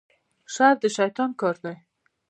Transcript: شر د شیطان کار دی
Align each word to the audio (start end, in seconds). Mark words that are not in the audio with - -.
شر 0.53 0.75
د 0.81 0.83
شیطان 0.97 1.29
کار 1.39 1.55
دی 1.63 1.75